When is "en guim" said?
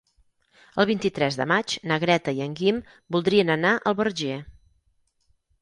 2.47-2.81